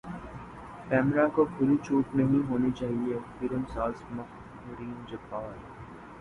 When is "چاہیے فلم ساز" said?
2.71-4.01